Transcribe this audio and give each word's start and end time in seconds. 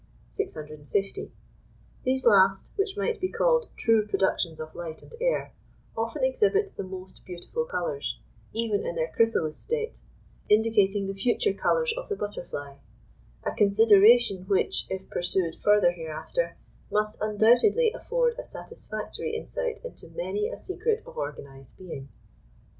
650. 0.31 1.31
These 2.03 2.25
last, 2.25 2.71
which 2.75 2.97
might 2.97 3.21
be 3.21 3.27
called 3.29 3.67
true 3.77 4.07
productions 4.07 4.59
of 4.59 4.73
light 4.73 5.03
and 5.03 5.13
air, 5.21 5.53
often 5.95 6.23
exhibit 6.23 6.75
the 6.75 6.81
most 6.81 7.23
beautiful 7.23 7.65
colours, 7.65 8.17
even 8.51 8.83
in 8.83 8.95
their 8.95 9.11
chrysalis 9.15 9.59
state, 9.59 9.99
indicating 10.49 11.05
the 11.05 11.13
future 11.13 11.53
colours 11.53 11.93
of 11.95 12.09
the 12.09 12.15
butterfly; 12.15 12.77
a 13.43 13.51
consideration 13.51 14.45
which, 14.47 14.87
if 14.89 15.07
pursued 15.11 15.53
further 15.53 15.91
hereafter, 15.91 16.57
must 16.89 17.21
undoubtedly 17.21 17.91
afford 17.93 18.33
a 18.39 18.43
satisfactory 18.43 19.35
insight 19.35 19.85
into 19.85 20.07
many 20.09 20.49
a 20.49 20.57
secret 20.57 21.03
of 21.05 21.15
organised 21.15 21.77
being. 21.77 22.09